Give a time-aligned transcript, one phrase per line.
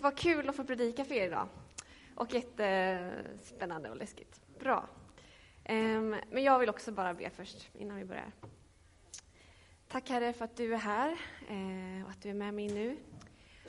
[0.00, 1.48] vad kul att få predika för er idag.
[2.14, 4.40] Och jättespännande och läskigt.
[4.58, 4.88] Bra.
[5.64, 8.32] Ehm, men jag vill också bara be först, innan vi börjar.
[9.88, 11.10] Tack Herre för att du är här
[11.48, 12.96] eh, och att du är med mig nu.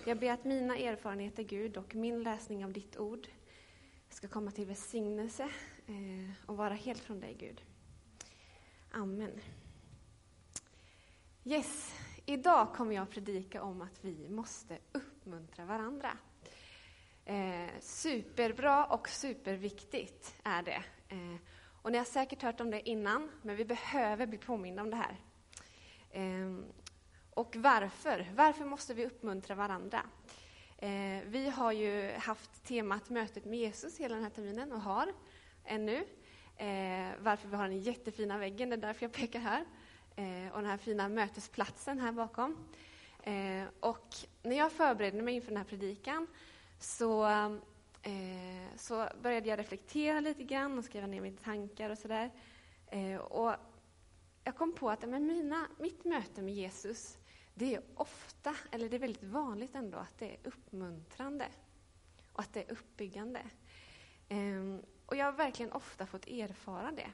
[0.05, 3.27] Jag ber att mina erfarenheter, Gud, och min läsning av ditt ord
[4.09, 5.43] ska komma till välsignelse
[5.87, 7.61] eh, och vara helt från dig, Gud.
[8.91, 9.31] Amen.
[11.43, 11.95] Yes,
[12.25, 16.17] idag kommer jag att predika om att vi måste upp uppmuntra varandra.
[17.25, 20.83] Eh, superbra och superviktigt är det.
[21.09, 21.35] Eh,
[21.81, 24.95] och ni har säkert hört om det innan, men vi behöver bli påminna om det
[24.97, 25.17] här.
[26.11, 26.57] Eh,
[27.33, 28.31] och varför?
[28.35, 30.01] Varför måste vi uppmuntra varandra?
[30.77, 35.13] Eh, vi har ju haft temat Mötet med Jesus hela den här terminen och har
[35.65, 35.97] ännu.
[36.57, 39.65] Eh, varför vi har den jättefina väggen, det är därför jag pekar här.
[40.15, 42.67] Eh, och den här fina mötesplatsen här bakom.
[43.23, 46.27] Eh, och när jag förberedde mig inför den här predikan
[46.79, 47.25] så,
[48.01, 52.31] eh, så började jag reflektera lite grann och skriva ner mina tankar och sådär.
[52.87, 53.55] Eh, och
[54.43, 57.17] jag kom på att men mina, mitt möte med Jesus,
[57.53, 61.47] det är ofta, eller det är väldigt vanligt ändå, att det är uppmuntrande
[62.33, 63.41] och att det är uppbyggande.
[64.29, 67.11] Ehm, och jag har verkligen ofta fått erfara det.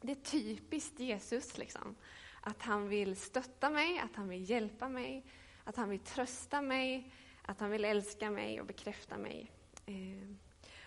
[0.00, 1.96] Det är typiskt Jesus, liksom.
[2.44, 5.24] Att han vill stötta mig, att han vill hjälpa mig,
[5.64, 7.12] att han vill trösta mig,
[7.42, 9.50] att han vill älska mig och bekräfta mig.
[9.86, 10.34] Eh,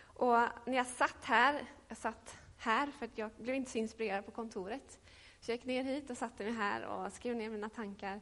[0.03, 4.25] och när jag satt här, jag satt här för att jag blev inte så inspirerad
[4.25, 5.00] på kontoret,
[5.39, 8.22] så jag gick ner hit och satte mig här och skrev ner mina tankar.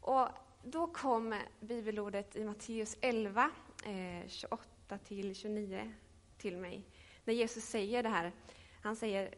[0.00, 0.28] Och
[0.62, 3.50] då kom bibelordet i Matteus 11,
[4.26, 5.92] 28 eh, till 29
[6.38, 6.82] till mig.
[7.24, 8.32] När Jesus säger det här,
[8.82, 9.34] han säger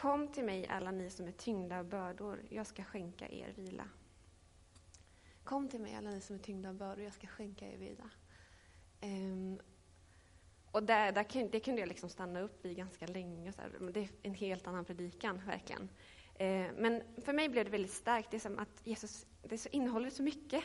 [0.00, 3.88] Kom till mig alla ni som är tyngda av bördor, jag ska skänka er vila.
[5.44, 8.10] Kom till mig alla ni som är tyngda av bördor, jag ska skänka er vila.
[9.02, 9.60] Um,
[10.70, 13.52] och där, där, det kunde jag liksom stanna upp vid ganska länge.
[13.52, 15.82] Så här, det är en helt annan predikan, verkligen.
[15.82, 18.30] Uh, men för mig blev det väldigt starkt.
[18.30, 20.64] Det är som att Jesus det så innehåller så mycket.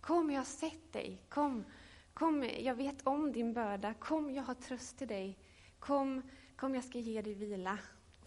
[0.00, 1.22] Kom, jag har sett dig.
[1.28, 1.64] Kom,
[2.12, 3.94] kom, jag vet om din börda.
[3.94, 5.38] Kom, jag har tröst till dig.
[5.78, 6.22] Kom,
[6.56, 7.78] kom, jag ska ge dig vila.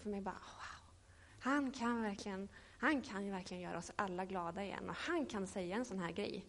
[0.01, 0.93] För mig bara, wow.
[1.39, 4.89] Han kan verkligen, han kan ju verkligen göra oss alla glada igen.
[4.89, 6.45] Och han kan säga en sån här grej.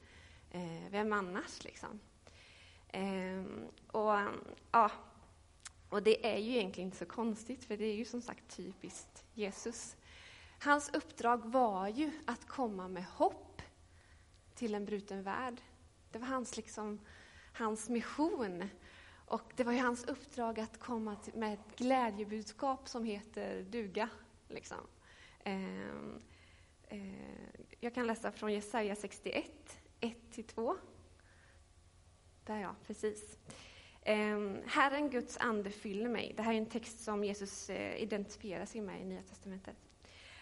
[0.51, 2.01] Eh, vem annars, liksom?
[2.89, 3.45] Eh,
[3.87, 4.19] och,
[4.73, 4.91] ja,
[5.89, 9.25] och det är ju egentligen inte så konstigt, för det är ju som sagt typiskt
[9.35, 9.97] Jesus.
[10.61, 13.63] Hans uppdrag var ju att komma med hopp
[14.55, 15.61] till en bruten värld.
[16.11, 17.01] Det var hans, liksom,
[17.53, 18.69] hans mission.
[19.29, 24.09] Och det var ju hans uppdrag att komma med ett glädjebudskap som heter duga.
[24.49, 24.79] Liksom.
[25.45, 25.89] Eh,
[26.89, 27.01] eh,
[27.81, 30.77] jag kan läsa från Jesaja 61, 1-2.
[32.45, 33.39] Där ja, precis.
[34.03, 36.35] Eh, Herren Guds ande fyller mig.
[36.37, 39.77] Det här är en text som Jesus eh, identifierar sig med i Nya Testamentet.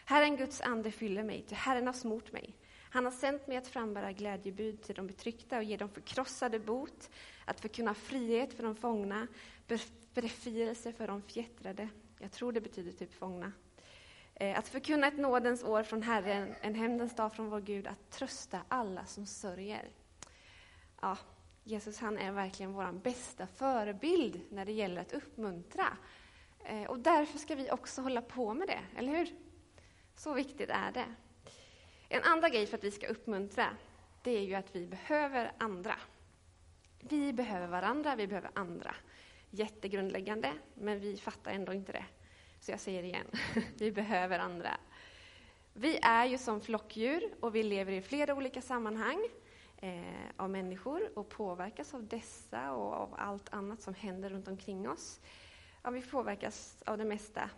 [0.04, 2.56] Herren Guds ande fyller mig, ty Herren har smort mig.
[2.96, 7.10] Han har sänt mig att frambära glädjebud till de betryckta och ge dem förkrossade bot,
[7.44, 9.26] att förkunna frihet för de fångna,
[10.14, 11.88] befrielse för de fjättrade.
[12.18, 13.52] Jag tror det betyder typ fångna.
[14.34, 18.10] Eh, att förkunna ett nådens år från Herren, en hämndens dag från vår Gud, att
[18.10, 19.88] trösta alla som sörjer.
[21.00, 21.18] Ja,
[21.64, 25.96] Jesus han är verkligen vår bästa förebild när det gäller att uppmuntra.
[26.64, 29.28] Eh, och därför ska vi också hålla på med det, eller hur?
[30.14, 31.06] Så viktigt är det.
[32.08, 33.76] En andra grej för att vi ska uppmuntra,
[34.22, 35.94] det är ju att vi behöver andra.
[37.00, 38.94] Vi behöver varandra, vi behöver andra.
[39.50, 42.04] Jättegrundläggande, men vi fattar ändå inte det.
[42.60, 43.26] Så jag säger det igen,
[43.78, 44.76] vi behöver andra.
[45.72, 49.28] Vi är ju som flockdjur och vi lever i flera olika sammanhang
[49.76, 50.00] eh,
[50.36, 55.20] av människor och påverkas av dessa och av allt annat som händer runt omkring oss.
[55.82, 57.50] Ja, vi påverkas av det mesta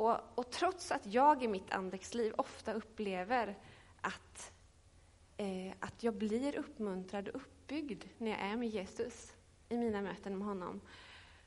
[0.00, 3.58] och, och, trots att jag i mitt andexliv ofta upplever
[4.00, 4.52] att,
[5.36, 9.32] eh, att jag blir uppmuntrad och uppbyggd när jag är med Jesus
[9.68, 10.80] i mina möten med honom,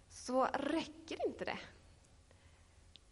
[0.10, 1.60] så räcker inte det.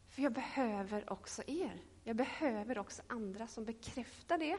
[0.10, 1.82] För jag behöver också er.
[2.04, 4.58] Jag behöver också andra som bekräftar det,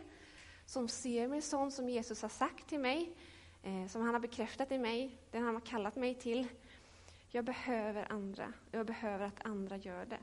[0.66, 3.16] som ser mig sån som Jesus har sagt till mig,
[3.62, 6.48] eh, som han har bekräftat i mig, den han har kallat mig till.
[7.30, 10.20] Jag behöver andra, jag behöver att andra gör det.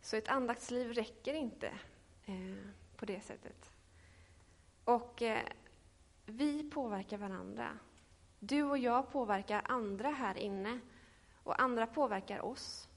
[0.00, 1.68] Så ett andaktsliv räcker inte
[2.26, 2.56] eh,
[2.96, 3.70] på det sättet.
[4.84, 5.42] Och eh,
[6.26, 7.78] vi påverkar varandra.
[8.38, 10.80] Du och jag påverkar andra här inne
[11.42, 12.88] och andra påverkar oss.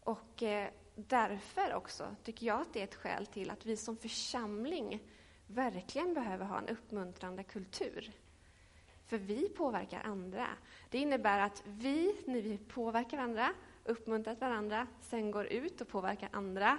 [0.00, 3.96] Och eh, därför också tycker jag att det är ett skäl till att vi som
[3.96, 5.02] församling
[5.46, 8.12] verkligen behöver ha en uppmuntrande kultur.
[9.06, 10.48] För vi påverkar andra.
[10.90, 13.54] Det innebär att vi, när vi påverkar andra,
[13.88, 16.78] uppmuntrat varandra, sen går ut och påverkar andra.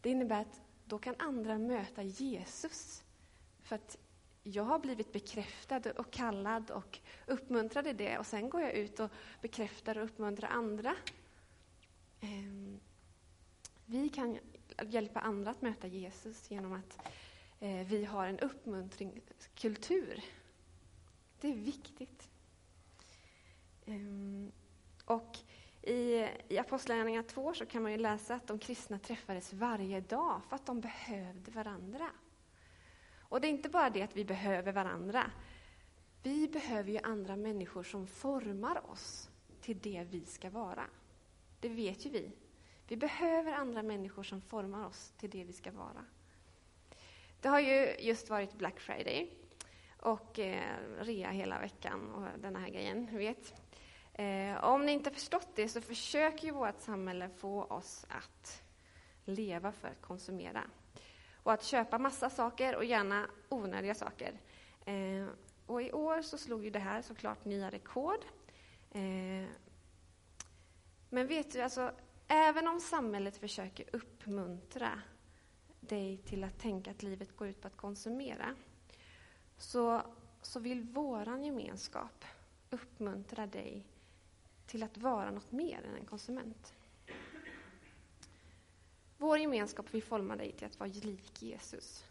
[0.00, 3.04] Det innebär att då kan andra möta Jesus.
[3.62, 3.98] För att
[4.42, 9.00] jag har blivit bekräftad och kallad och uppmuntrad i det och sen går jag ut
[9.00, 9.10] och
[9.40, 10.96] bekräftar och uppmuntrar andra.
[12.20, 12.80] Ehm,
[13.86, 14.38] vi kan
[14.82, 16.98] hjälpa andra att möta Jesus genom att
[17.60, 20.24] eh, vi har en uppmuntringskultur.
[21.40, 22.30] Det är viktigt.
[23.86, 24.52] Ehm,
[25.04, 25.38] och
[25.82, 30.40] i, i Apostlagärningarna 2 så kan man ju läsa att de kristna träffades varje dag
[30.48, 32.08] för att de behövde varandra.
[33.18, 35.30] Och det är inte bara det att vi behöver varandra.
[36.22, 39.30] Vi behöver ju andra människor som formar oss
[39.60, 40.86] till det vi ska vara.
[41.60, 42.32] Det vet ju vi.
[42.88, 46.04] Vi behöver andra människor som formar oss till det vi ska vara.
[47.40, 49.30] Det har ju just varit Black Friday
[49.96, 53.61] och eh, rea hela veckan och den här grejen, vet.
[54.22, 58.62] Eh, om ni inte förstått det så försöker ju vårt samhälle få oss att
[59.24, 60.64] leva för att konsumera
[61.42, 64.40] och att köpa massa saker och gärna onödiga saker.
[64.84, 65.26] Eh,
[65.66, 68.24] och i år så slog ju det här såklart nya rekord.
[68.90, 69.48] Eh,
[71.08, 71.92] men vet du, alltså,
[72.28, 75.02] även om samhället försöker uppmuntra
[75.80, 78.54] dig till att tänka att livet går ut på att konsumera,
[79.56, 80.02] så,
[80.42, 82.24] så vill våran gemenskap
[82.70, 83.86] uppmuntra dig
[84.72, 86.74] till att vara något mer än en konsument.
[89.18, 92.04] Vår gemenskap vill forma dig till att vara lik Jesus.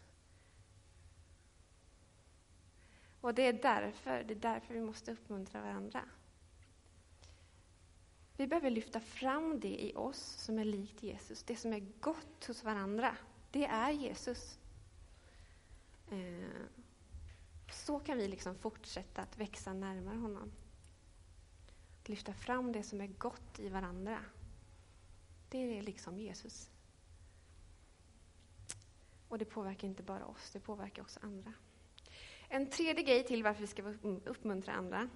[3.20, 6.04] Och det är därför, det är därför vi måste uppmuntra varandra.
[8.36, 12.46] Vi behöver lyfta fram det i oss som är likt Jesus, det som är gott
[12.46, 13.16] hos varandra.
[13.50, 14.58] Det är Jesus.
[16.10, 16.66] Eh,
[17.72, 20.52] så kan vi liksom fortsätta att växa närmare honom.
[22.02, 24.24] Att Lyfta fram det som är gott i varandra.
[25.48, 26.70] Det är liksom Jesus.
[29.28, 31.52] Och det påverkar inte bara oss, det påverkar också andra.
[32.48, 35.08] En tredje grej till varför vi ska mm, uppmuntra andra,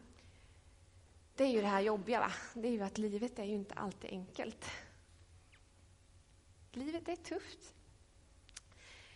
[1.34, 2.20] det är ju det här jobbiga.
[2.20, 2.32] Va?
[2.54, 4.70] Det är ju att livet är ju inte alltid enkelt.
[6.72, 7.74] Livet är tufft.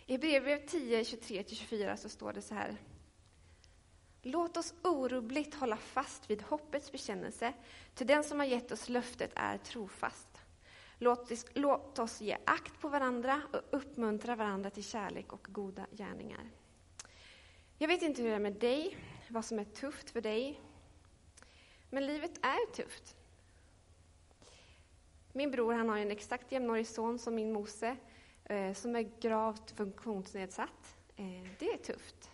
[0.06, 2.76] I Hebreerbrevet 10, 23-24 så står det så här.
[4.22, 7.52] Låt oss orubbligt hålla fast vid hoppets bekännelse,
[7.94, 10.28] till den som har gett oss löftet är trofast.
[10.98, 15.86] Låt oss, låt oss ge akt på varandra och uppmuntra varandra till kärlek och goda
[15.90, 16.50] gärningar.
[17.78, 18.96] Jag vet inte hur det är med dig,
[19.28, 20.60] vad som är tufft för dig.
[21.90, 23.16] Men livet är tufft.
[25.32, 27.96] Min bror han har en exakt jämnårig son som min Mose,
[28.44, 30.96] eh, som är gravt funktionsnedsatt.
[31.16, 32.30] Eh, det är tufft.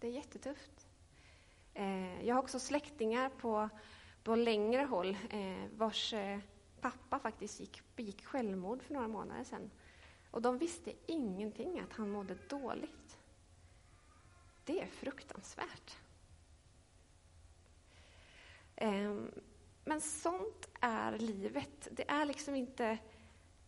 [0.00, 0.81] Det är jättetufft.
[1.74, 3.68] Eh, jag har också släktingar på,
[4.22, 6.38] på längre håll eh, vars eh,
[6.80, 9.70] pappa faktiskt gick, begick självmord för några månader sedan.
[10.30, 13.18] Och de visste ingenting att han mådde dåligt.
[14.64, 15.96] Det är fruktansvärt.
[18.76, 19.30] Ehm,
[19.84, 21.88] men sånt är livet.
[21.90, 22.98] Det är liksom inte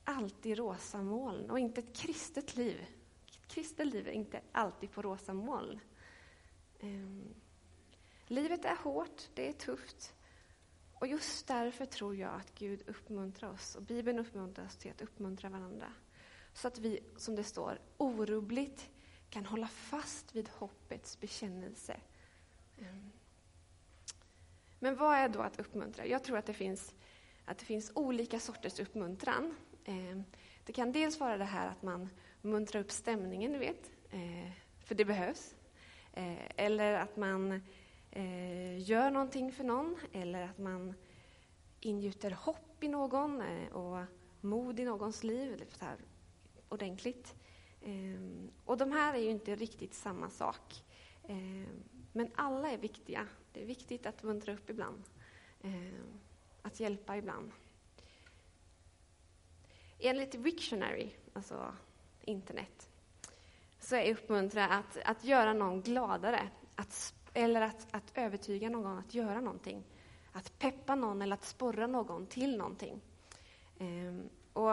[0.05, 2.87] alltid rosa moln och inte ett kristet liv.
[3.27, 5.81] Ett kristet liv är inte alltid på rosa moln.
[6.81, 7.35] Ehm,
[8.27, 10.15] Livet är hårt, det är tufft.
[10.95, 15.03] Och just därför tror jag att Gud uppmuntrar oss, och Bibeln uppmuntrar oss till att
[15.03, 15.93] uppmuntra varandra.
[16.53, 18.91] Så att vi, som det står, orubbligt
[19.31, 22.01] kan hålla fast vid hoppets bekännelse.
[22.79, 23.13] Mm.
[24.79, 26.07] Men vad är då att uppmuntra?
[26.07, 26.95] Jag tror att det finns,
[27.45, 29.55] att det finns olika sorters uppmuntran.
[29.85, 30.21] Eh,
[30.65, 32.09] det kan dels vara det här att man
[32.43, 34.51] muntrar upp stämningen, du vet, eh,
[34.85, 35.55] för det behövs.
[36.13, 37.63] Eh, eller att man
[38.15, 40.95] eh, gör någonting för någon eller att man
[41.81, 44.05] ingjuter hopp i någon eh, och
[44.41, 45.97] mod i någons liv så här,
[46.69, 47.35] ordentligt.
[47.81, 50.85] Eh, och de här är ju inte riktigt samma sak.
[51.23, 51.69] Eh,
[52.13, 53.27] men alla är viktiga.
[53.53, 55.03] Det är viktigt att muntra upp ibland.
[55.63, 56.01] Eh,
[56.63, 57.53] att hjälpa ibland.
[59.99, 61.75] Enligt Wiktionary, alltså
[62.21, 62.91] internet,
[63.79, 69.15] så är uppmuntra att, att göra någon gladare, att eller att, att övertyga någon att
[69.15, 69.85] göra någonting.
[70.33, 73.01] Att peppa någon eller att sporra någon till någonting.
[73.79, 74.15] Eh,
[74.53, 74.73] och,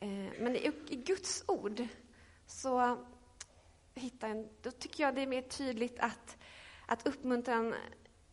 [0.00, 1.82] eh, men i, i, Guds ord
[2.46, 2.98] så
[3.94, 6.36] hittar en, då tycker jag det är mer tydligt att,
[6.86, 7.74] att uppmuntran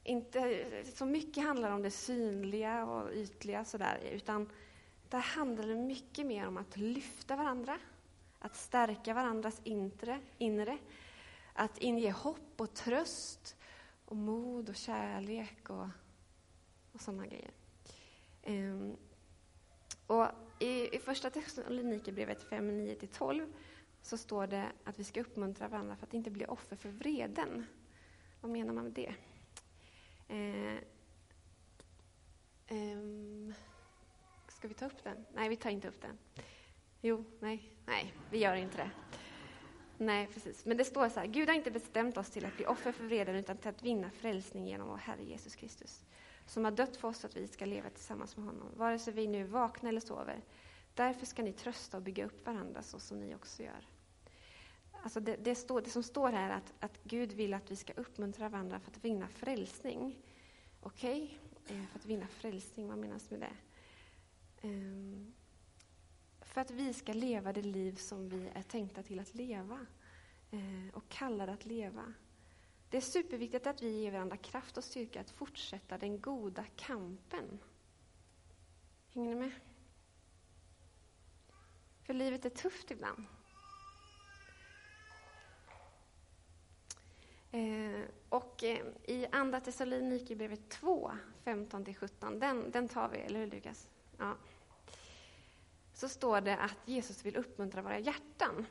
[0.03, 4.49] inte så mycket handlar om det synliga och ytliga sådär, utan
[5.09, 7.79] där handlar det mycket mer om att lyfta varandra,
[8.39, 10.77] att stärka varandras inre, inre
[11.57, 13.55] att inge hopp och tröst
[14.05, 15.87] och mod och kärlek och,
[16.91, 17.51] och sådana grejer.
[18.47, 18.97] Um,
[20.07, 20.27] och
[20.59, 23.53] i, i första Thessalonikerbrevet 5, 9-12
[24.01, 27.65] så står det att vi ska uppmuntra varandra för att inte bli offer för vreden.
[28.41, 29.13] Vad menar man med det?
[32.69, 33.53] Um,
[34.47, 35.25] ska vi ta upp den?
[35.33, 36.17] Nej, vi tar inte upp den.
[37.01, 38.91] Jo, nej, nej, vi gör inte det.
[39.97, 40.65] Nej, precis.
[40.65, 43.03] Men det står så här, Gud har inte bestämt oss till att bli offer för
[43.03, 46.05] vreden utan till att vinna frälsning genom vår Herre Jesus Kristus,
[46.45, 49.13] som har dött för oss så att vi ska leva tillsammans med honom, vare sig
[49.13, 50.41] vi nu vaknar eller sover.
[50.93, 53.87] Därför ska ni trösta och bygga upp varandra så som ni också gör.
[55.03, 57.75] Alltså det, det, står, det som står här är att, att Gud vill att vi
[57.75, 60.15] ska uppmuntra varandra för att vinna frälsning.
[60.81, 61.39] Okej?
[61.63, 61.85] Okay?
[61.85, 63.53] För att vinna frälsning, vad menas med det?
[64.67, 65.33] Um,
[66.57, 69.85] för att vi ska leva det liv som vi är tänkta till att leva
[70.51, 72.13] eh, och kallade att leva.
[72.89, 77.59] Det är superviktigt att vi ger varandra kraft och styrka att fortsätta den goda kampen.
[79.13, 79.51] Hänger ni med?
[82.03, 83.23] För livet är tufft ibland.
[87.51, 91.11] Eh, och eh, i Andra Thessalonikerbrevet 2,
[91.43, 93.87] 15-17, den, den tar vi, eller hur Lukas?
[94.17, 94.35] Ja
[95.97, 98.65] så står det att Jesus vill uppmuntra våra hjärtan.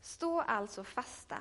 [0.00, 1.38] Stå alltså fasta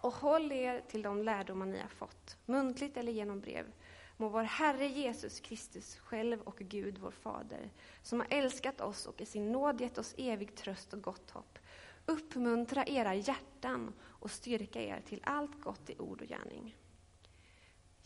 [0.00, 3.72] och håll er till de lärdomar ni har fått, muntligt eller genom brev.
[4.16, 7.70] Må vår Herre Jesus Kristus själv och Gud, vår Fader,
[8.02, 11.58] som har älskat oss och i sin nåd gett oss evig tröst och gott hopp,
[12.06, 16.76] uppmuntra era hjärtan och styrka er till allt gott i ord och gärning.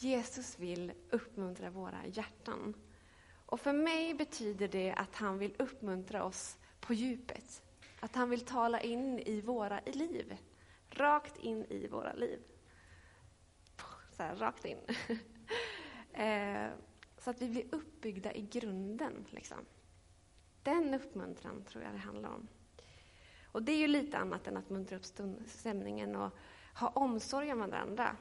[0.02, 2.74] Jesus vill uppmuntra våra hjärtan.
[3.46, 7.62] Och för mig betyder det att han vill uppmuntra oss på djupet.
[8.00, 10.36] Att han vill tala in i våra liv.
[10.90, 12.40] Rakt in i våra liv.
[14.12, 14.78] Så här, rakt in.
[16.14, 16.70] Eh,
[17.18, 19.26] så att vi blir uppbyggda i grunden.
[19.30, 19.58] Liksom.
[20.62, 22.48] Den uppmuntran tror jag det handlar om.
[23.52, 25.04] Och det är ju lite annat än att muntra upp
[25.46, 26.30] stämningen och
[26.74, 28.16] ha omsorg om varandra.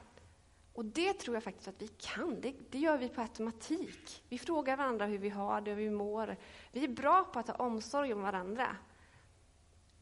[0.74, 2.40] Och det tror jag faktiskt att vi kan.
[2.40, 4.22] Det, det, gör vi på automatik.
[4.28, 6.36] Vi frågar varandra hur vi har det och hur vi mår.
[6.72, 8.76] Vi är bra på att ha omsorg om varandra.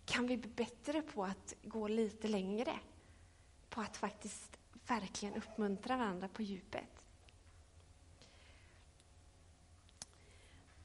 [0.04, 2.78] Kan vi bli bättre på att gå lite längre?
[3.68, 7.04] På att faktiskt verkligen uppmuntra varandra på djupet.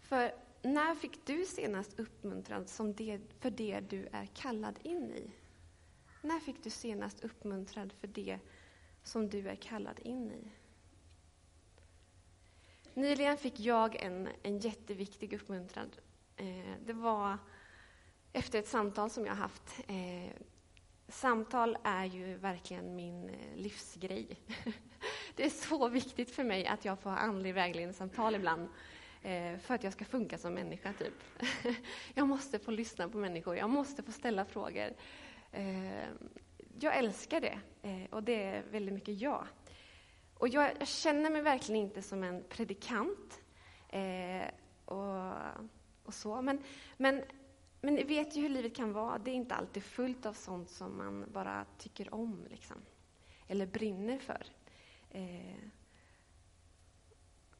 [0.02, 5.32] För när fick du senast uppmuntran som det, för det du är kallad in i?
[6.22, 8.40] När fick du senast uppmuntrad för det
[9.06, 10.52] som du är kallad in i.
[12.94, 15.92] Nyligen fick jag en, en jätteviktig uppmuntran.
[16.38, 17.38] Eh, det var
[18.34, 19.80] efter ett samtal som jag haft.
[19.88, 20.32] Eh,
[21.08, 24.40] samtal är ju verkligen min eh, livsgrej.
[25.36, 28.70] det är så viktigt för mig att jag får ha andlig vägledningssamtal ibland
[29.22, 30.94] eh, för att jag ska funka som människa.
[30.94, 31.46] Typ.
[32.14, 34.90] jag måste få lyssna på människor, jag måste få ställa frågor.
[35.52, 36.08] Eh,
[36.80, 39.48] jag älskar det eh, och det är väldigt mycket jag.
[40.34, 43.42] Och jag, jag känner mig verkligen inte som en predikant
[43.90, 44.48] eh,
[44.86, 45.34] och,
[46.04, 46.64] och, så, men,
[46.98, 47.24] men,
[47.82, 49.18] men ni vet ju hur livet kan vara.
[49.18, 52.78] Det är inte alltid fullt av sånt som man bara tycker om, liksom.
[53.48, 54.46] eller brinner för.
[55.10, 55.56] Eh,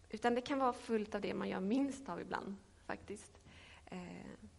[0.10, 2.56] utan det kan vara fullt av det man gör minst av ibland,
[2.86, 3.42] faktiskt.
[3.86, 4.50] Eh,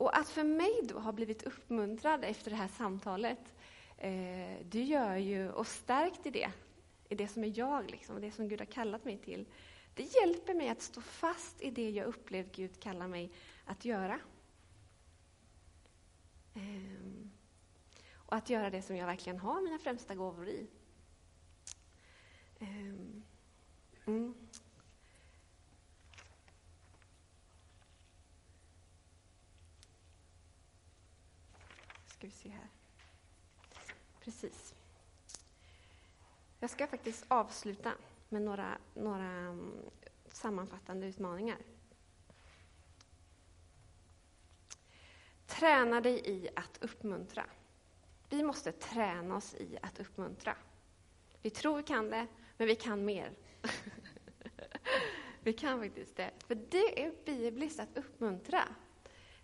[0.00, 3.54] och att för mig då ha blivit uppmuntrad efter det här samtalet,
[3.98, 6.52] eh, det gör ju, och stärkt i det,
[7.08, 9.48] i det som är jag, liksom, det som Gud har kallat mig till,
[9.94, 13.32] det hjälper mig att stå fast i det jag upplevt Gud kallar mig
[13.64, 14.20] att göra.
[16.54, 17.30] Ehm,
[18.12, 20.66] och att göra det som jag verkligen har mina främsta gåvor i.
[22.58, 23.22] Ehm,
[24.06, 24.34] mm.
[32.20, 32.68] Ska vi se här.
[34.20, 34.74] Precis.
[36.58, 37.92] Jag ska faktiskt avsluta
[38.28, 39.90] med några, några mm,
[40.28, 41.58] sammanfattande utmaningar.
[45.46, 47.46] Träna dig i att uppmuntra.
[48.28, 50.56] Vi måste träna oss i att uppmuntra.
[51.42, 53.32] Vi tror vi kan det, men vi kan mer.
[55.40, 56.30] vi kan faktiskt det.
[56.46, 58.62] För det är bibliskt att uppmuntra.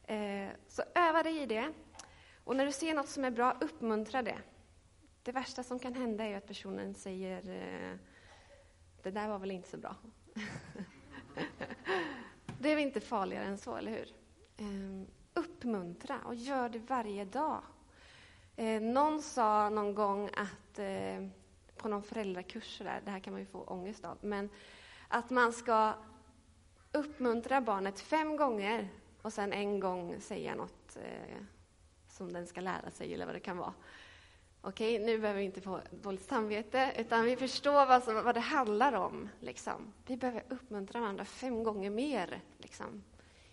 [0.04, 1.72] Eh, så öva dig i det.
[2.46, 4.38] Och när du ser något som är bra, uppmuntra det.
[5.22, 7.98] Det värsta som kan hända är ju att personen säger eh,
[9.02, 9.96] det där var väl inte så bra.
[12.60, 14.14] Det är väl inte farligare än så, eller hur?
[14.56, 17.62] Ehm, uppmuntra och gör det varje dag.
[18.56, 21.26] Eh, någon sa någon gång att eh,
[21.76, 24.50] på någon föräldrakurs, där, det här kan man ju få ångest av, men
[25.08, 25.94] att man ska
[26.92, 28.88] uppmuntra barnet fem gånger
[29.22, 30.96] och sen en gång säga något
[32.16, 33.74] som den ska lära sig eller vad det kan vara.
[34.60, 38.40] Okej, nu behöver vi inte få dåligt samvete, utan vi förstår vad, som, vad det
[38.40, 39.28] handlar om.
[39.40, 39.92] Liksom.
[40.06, 42.40] Vi behöver uppmuntra varandra fem gånger mer.
[42.58, 43.04] Liksom.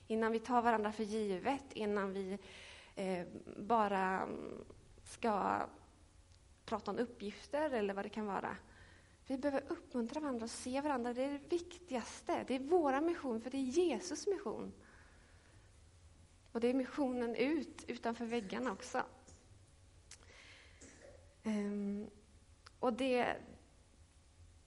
[0.08, 2.38] Innan vi tar varandra för givet, innan vi
[2.96, 3.28] eh,
[3.58, 4.28] bara
[5.04, 5.62] ska
[6.66, 8.58] prata om uppgifter eller vad det kan vara.
[9.28, 11.14] Vi behöver uppmuntra varandra och se varandra.
[11.14, 12.44] Det är det viktigaste.
[12.48, 14.74] Det är vår mission, för det är Jesus mission.
[16.54, 19.04] Och det är missionen ut, utanför väggarna också.
[21.44, 22.10] Um,
[22.80, 23.36] och det,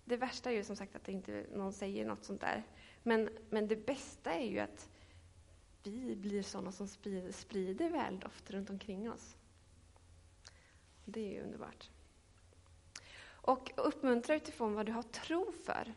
[0.04, 2.62] det värsta är ju som sagt att inte någon säger något sånt där.
[3.02, 4.88] Men, men det bästa är ju att
[5.82, 9.36] vi blir sådana som sprider, sprider väldoft runt omkring oss.
[11.04, 11.90] Det är ju underbart.
[13.26, 15.94] Och uppmuntra utifrån vad du har tro för.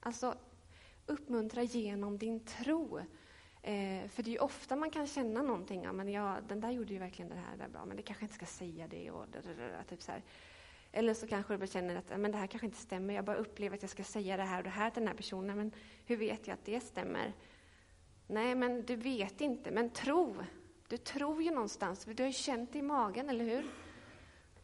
[0.00, 0.38] Alltså,
[1.06, 3.00] uppmuntra genom din tro.
[3.62, 6.70] Eh, för det är ju ofta man kan känna någonting, ja, men ja, den där
[6.70, 9.24] gjorde ju verkligen det här, det bra, men det kanske inte ska säga det och
[9.28, 9.42] det,
[9.88, 10.22] typ så här.
[10.92, 13.76] Eller så kanske du känner att men det här kanske inte stämmer, jag bara upplever
[13.76, 15.72] att jag ska säga det här och det här till den här personen, men
[16.06, 17.32] hur vet jag att det stämmer?
[18.26, 20.36] Nej, men du vet inte, men tro.
[20.88, 23.66] Du tror ju någonstans, för du har ju känt det i magen, eller hur?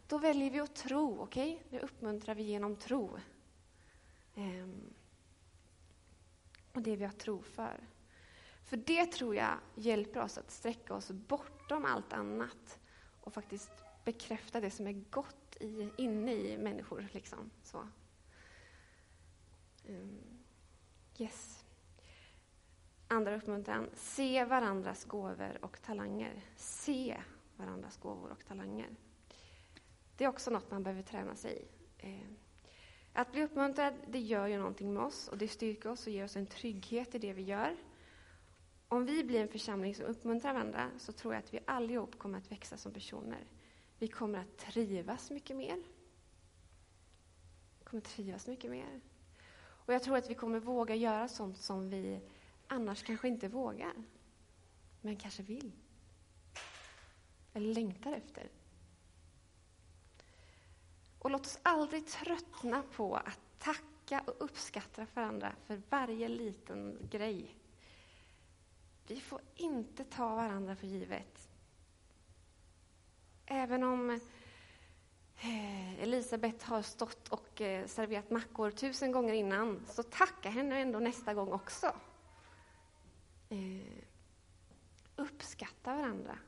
[0.08, 1.54] Då väljer vi att tro, okej?
[1.54, 1.66] Okay?
[1.70, 3.18] Nu uppmuntrar vi genom tro.
[4.34, 4.68] Eh,
[6.72, 7.80] och det vi har tro för.
[8.64, 12.78] För det tror jag hjälper oss att sträcka oss bortom allt annat
[13.20, 13.70] och faktiskt
[14.04, 17.08] bekräfta det som är gott i, inne i människor.
[17.12, 17.50] Liksom.
[17.62, 17.88] Så.
[19.88, 20.18] Ehm,
[21.18, 21.64] yes.
[23.08, 23.90] Andra uppmuntran.
[23.94, 26.44] Se varandras gåvor och talanger.
[26.56, 27.20] Se
[27.56, 28.96] varandras gåvor och talanger.
[30.16, 31.68] Det är också något man behöver träna sig i.
[32.06, 32.36] Ehm,
[33.12, 36.24] att bli uppmuntrad, det gör ju någonting med oss och det styrker oss och ger
[36.24, 37.76] oss en trygghet i det vi gör.
[38.88, 42.38] Om vi blir en församling som uppmuntrar varandra så tror jag att vi allihop kommer
[42.38, 43.46] att växa som personer.
[43.98, 45.82] Vi kommer att trivas mycket mer.
[47.78, 49.00] Vi kommer att trivas mycket mer.
[49.56, 52.20] Och jag tror att vi kommer våga göra sånt som vi
[52.68, 53.92] annars kanske inte vågar,
[55.00, 55.72] men kanske vill.
[57.52, 58.50] Eller längtar efter.
[61.18, 67.56] Och låt oss aldrig tröttna på att tacka och uppskatta varandra för varje liten grej.
[69.06, 71.48] Vi får inte ta varandra för givet.
[73.46, 74.10] Även om
[75.36, 80.98] eh, Elisabet har stått och eh, serverat mackor tusen gånger innan, så tacka henne ändå
[80.98, 81.86] nästa gång också.
[83.48, 84.04] Eh,
[85.16, 86.38] uppskatta varandra.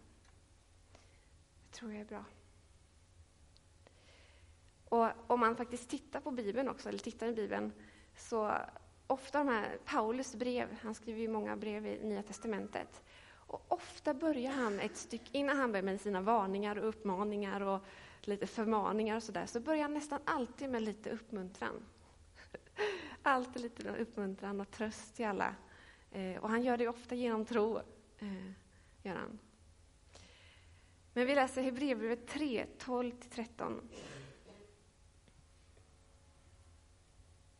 [1.62, 2.24] Det tror jag är bra.
[4.88, 7.72] Och om man faktiskt tittar på Bibeln också, eller tittar i Bibeln,
[8.16, 8.52] så
[9.06, 13.02] ofta de här, Paulus brev, han skriver ju många brev i Nya Testamentet,
[13.46, 17.80] och ofta börjar han ett stycke, innan han börjar med sina varningar och uppmaningar och
[18.20, 21.82] lite förmaningar och sådär, så börjar han nästan alltid med lite uppmuntran.
[23.22, 25.54] alltid lite uppmuntran och tröst till alla.
[26.10, 27.78] Eh, och han gör det ofta genom tro,
[28.18, 28.50] eh,
[29.02, 29.38] gör han.
[31.12, 33.80] Men vi läser Hebreerbrevet 3, 12-13.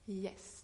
[0.07, 0.56] Yes.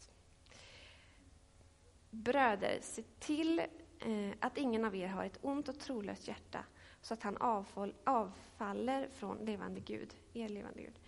[2.15, 6.65] Bröder, se till eh, att ingen av er har ett ont och trolöst hjärta
[7.01, 11.01] så att han avfall, avfaller från levande Gud, er levande Gud.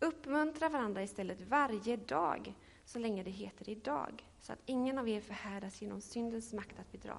[0.00, 5.20] Uppmuntra varandra istället varje dag, så länge det heter idag, så att ingen av er
[5.20, 7.18] förhärdas genom syndens makt att bedra.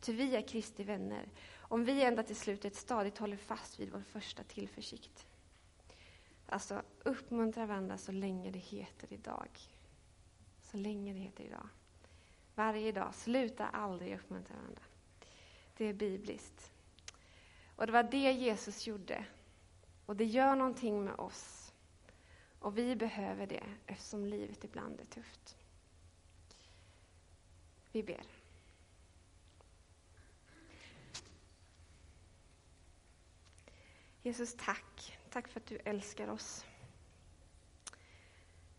[0.00, 4.02] Ty vi är Kristi vänner, om vi ända till slutet stadigt håller fast vid vår
[4.02, 5.26] första tillförsikt.
[6.46, 9.48] Alltså, uppmuntra varandra så länge det heter idag
[10.72, 11.68] så länge det heter idag.
[12.54, 13.14] Varje dag.
[13.14, 14.82] Sluta aldrig uppmuntra varandra.
[15.76, 16.72] Det är bibliskt.
[17.76, 19.26] Och det var det Jesus gjorde.
[20.06, 21.74] Och det gör någonting med oss.
[22.58, 25.56] Och vi behöver det eftersom livet ibland är tufft.
[27.92, 28.26] Vi ber.
[34.22, 35.18] Jesus, tack.
[35.30, 36.66] Tack för att du älskar oss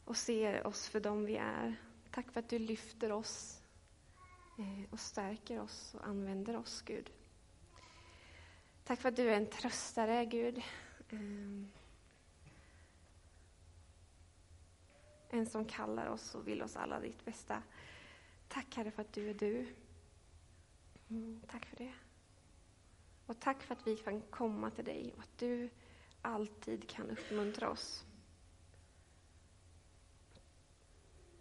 [0.05, 1.75] och ser oss för dem vi är.
[2.11, 3.62] Tack för att du lyfter oss
[4.57, 7.11] Eh, och stärker oss och använder oss, Gud.
[8.83, 10.61] Tack för att du är en tröstare, Gud.
[11.09, 11.71] Ehm,
[15.29, 17.63] en som kallar oss och vill oss alla ditt bästa.
[18.47, 19.75] Tack, Herre, för att du är du.
[21.09, 21.93] Mm, tack för det.
[23.25, 25.69] Och tack för att vi kan komma till dig och att du
[26.21, 28.05] alltid kan uppmuntra oss.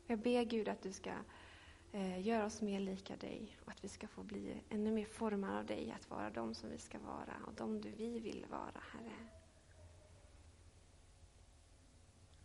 [0.07, 1.13] Jag ber Gud att du ska
[1.95, 5.59] Eh, gör oss mer lika dig och att vi ska få bli ännu mer formade
[5.59, 8.83] av dig, att vara de som vi ska vara och de du vi vill vara,
[8.93, 9.29] Herre.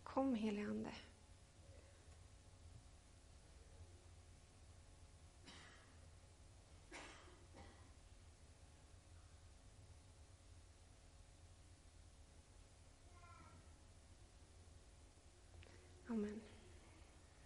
[0.02, 0.90] Kom helige Ande.